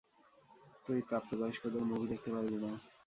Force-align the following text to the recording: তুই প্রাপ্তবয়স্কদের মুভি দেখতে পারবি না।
তুই 0.85 0.99
প্রাপ্তবয়স্কদের 1.09 1.83
মুভি 1.89 2.05
দেখতে 2.11 2.29
পারবি 2.33 2.57
না। 2.63 2.71